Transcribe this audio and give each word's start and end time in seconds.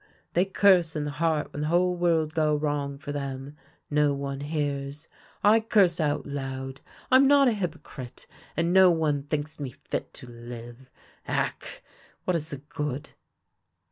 They 0.33 0.45
curse 0.45 0.95
in 0.95 1.05
the 1.05 1.11
heart 1.11 1.53
when 1.53 1.61
the 1.61 1.67
whole 1.67 1.95
world 1.95 2.33
go 2.33 2.55
wrong 2.55 2.97
for 2.97 3.11
them; 3.11 3.55
no 3.91 4.15
one 4.15 4.39
hears. 4.39 5.07
I 5.43 5.59
curse 5.59 5.99
out 5.99 6.25
loud. 6.25 6.81
I'm 7.11 7.27
not 7.27 7.47
a 7.47 7.51
hypocrite, 7.51 8.25
and 8.57 8.73
no 8.73 8.89
one 8.89 9.21
thinks 9.21 9.59
me 9.59 9.69
fit 9.91 10.11
to 10.15 10.25
live. 10.25 10.89
Ack! 11.27 11.83
what 12.25 12.35
is 12.35 12.49
the 12.49 12.57
good 12.67 13.11